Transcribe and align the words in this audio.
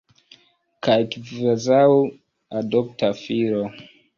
Kaj 0.87 0.95
kvazaŭ 1.15 1.83
adopta 2.63 3.13
filo. 3.25 3.65